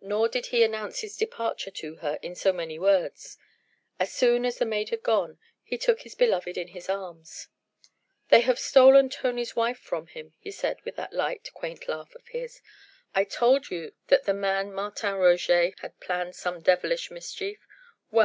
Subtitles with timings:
[0.00, 3.36] Nor did he announce his departure to her in so many words.
[3.98, 7.48] As soon as the maid had gone, he took his beloved in his arms.
[8.28, 12.28] "They have stolen Tony's wife from him," he said with that light, quaint laugh of
[12.28, 12.60] his.
[13.12, 17.66] "I told you that the man Martin Roget had planned some devilish mischief
[18.12, 18.24] well!